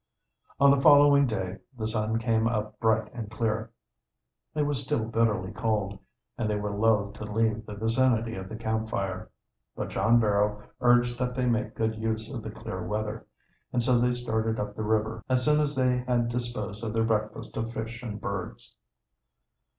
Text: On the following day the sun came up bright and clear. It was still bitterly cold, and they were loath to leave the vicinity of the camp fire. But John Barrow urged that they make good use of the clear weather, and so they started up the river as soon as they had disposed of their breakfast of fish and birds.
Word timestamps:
On 0.59 0.71
the 0.71 0.81
following 0.81 1.27
day 1.27 1.59
the 1.77 1.85
sun 1.85 2.17
came 2.17 2.47
up 2.47 2.79
bright 2.79 3.13
and 3.13 3.29
clear. 3.29 3.69
It 4.55 4.63
was 4.63 4.81
still 4.81 5.05
bitterly 5.05 5.51
cold, 5.51 5.99
and 6.39 6.49
they 6.49 6.55
were 6.55 6.75
loath 6.75 7.13
to 7.17 7.23
leave 7.23 7.67
the 7.67 7.75
vicinity 7.75 8.33
of 8.33 8.49
the 8.49 8.55
camp 8.55 8.89
fire. 8.89 9.29
But 9.75 9.89
John 9.89 10.19
Barrow 10.19 10.63
urged 10.79 11.19
that 11.19 11.35
they 11.35 11.45
make 11.45 11.75
good 11.75 11.93
use 11.97 12.31
of 12.33 12.41
the 12.41 12.49
clear 12.49 12.81
weather, 12.83 13.27
and 13.71 13.83
so 13.83 13.99
they 13.99 14.13
started 14.13 14.59
up 14.59 14.75
the 14.75 14.81
river 14.81 15.23
as 15.29 15.45
soon 15.45 15.59
as 15.59 15.75
they 15.75 15.99
had 15.99 16.29
disposed 16.29 16.83
of 16.83 16.93
their 16.93 17.03
breakfast 17.03 17.55
of 17.55 17.71
fish 17.71 18.01
and 18.01 18.19
birds. 18.19 18.73